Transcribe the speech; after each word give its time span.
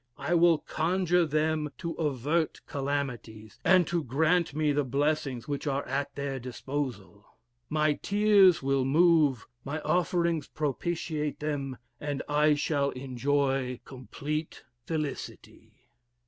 I 0.17 0.33
will 0.33 0.57
conjure 0.57 1.27
them 1.27 1.69
to 1.77 1.91
avert 1.93 2.55
the 2.55 2.59
calamities, 2.71 3.59
and 3.63 3.85
to 3.85 4.03
grant 4.03 4.55
me 4.55 4.71
the 4.71 4.83
blessings 4.83 5.47
which 5.47 5.67
are 5.67 5.85
at 5.87 6.15
their 6.15 6.39
disposal. 6.39 7.23
My 7.69 7.93
tears 7.93 8.63
will 8.63 8.83
move, 8.83 9.45
my 9.63 9.79
offerings 9.81 10.47
propitiate 10.47 11.39
them, 11.39 11.77
and 11.99 12.23
I 12.27 12.55
shall 12.55 12.89
enjoy 12.89 13.79
complete 13.85 14.63
felicity.' 14.87 15.83